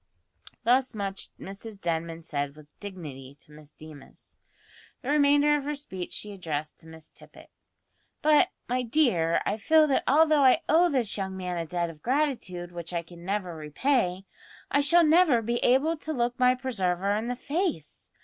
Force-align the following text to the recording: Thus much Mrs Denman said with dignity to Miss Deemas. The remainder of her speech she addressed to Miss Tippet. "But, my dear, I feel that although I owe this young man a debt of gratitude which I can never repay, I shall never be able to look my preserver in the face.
Thus 0.63 0.95
much 0.95 1.29
Mrs 1.39 1.79
Denman 1.79 2.23
said 2.23 2.55
with 2.55 2.65
dignity 2.79 3.35
to 3.35 3.51
Miss 3.51 3.71
Deemas. 3.71 4.39
The 5.03 5.11
remainder 5.11 5.55
of 5.55 5.63
her 5.65 5.75
speech 5.75 6.11
she 6.11 6.31
addressed 6.31 6.79
to 6.79 6.87
Miss 6.87 7.07
Tippet. 7.11 7.51
"But, 8.23 8.49
my 8.67 8.81
dear, 8.81 9.43
I 9.45 9.57
feel 9.57 9.85
that 9.85 10.03
although 10.07 10.43
I 10.43 10.63
owe 10.67 10.89
this 10.89 11.17
young 11.17 11.37
man 11.37 11.55
a 11.57 11.67
debt 11.67 11.91
of 11.91 12.01
gratitude 12.01 12.71
which 12.71 12.93
I 12.93 13.03
can 13.03 13.23
never 13.23 13.55
repay, 13.55 14.25
I 14.71 14.81
shall 14.81 15.03
never 15.03 15.39
be 15.43 15.57
able 15.57 15.95
to 15.97 16.13
look 16.13 16.39
my 16.39 16.55
preserver 16.55 17.15
in 17.15 17.27
the 17.27 17.35
face. 17.35 18.11